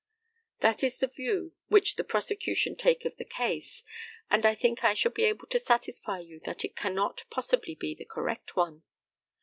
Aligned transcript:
That 0.61 0.83
is 0.83 0.97
the 0.97 1.05
view 1.05 1.53
which 1.67 1.95
the 1.95 2.03
prosecution 2.03 2.75
take 2.75 3.05
of 3.05 3.17
the 3.17 3.23
case, 3.23 3.83
and 4.31 4.47
I 4.47 4.55
think 4.55 4.83
I 4.83 4.95
shall 4.95 5.11
be 5.11 5.25
able 5.25 5.45
to 5.45 5.59
satisfy 5.59 6.17
you 6.17 6.39
that 6.39 6.65
it 6.65 6.75
cannot 6.75 7.25
possibly 7.29 7.75
be 7.75 7.93
the 7.93 8.05
correct 8.05 8.55
one. 8.55 8.81